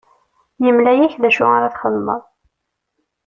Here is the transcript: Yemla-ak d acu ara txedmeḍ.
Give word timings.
Yemla-ak 0.63 1.13
d 1.21 1.23
acu 1.29 1.45
ara 1.55 1.73
txedmeḍ. 1.73 2.21